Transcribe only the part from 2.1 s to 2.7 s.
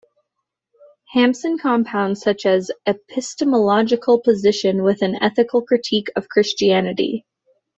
such an